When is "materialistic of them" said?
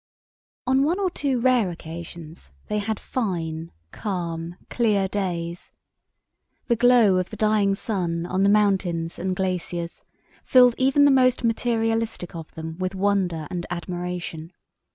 11.43-12.79